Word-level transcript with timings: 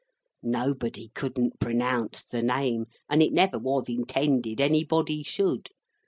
Nobody 0.41 1.09
couldn't 1.09 1.59
pronounce 1.59 2.23
the 2.25 2.41
name, 2.41 2.87
and 3.07 3.21
it 3.21 3.31
never 3.31 3.59
was 3.59 3.87
intended 3.87 4.59
anybody 4.59 5.21
should. 5.21 5.69